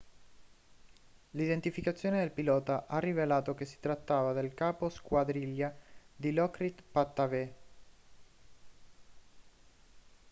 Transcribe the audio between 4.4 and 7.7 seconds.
capo squadriglia dilokrit pattavee